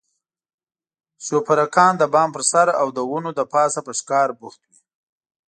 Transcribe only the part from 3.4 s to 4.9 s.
پاسه په ښکار بوخت وي.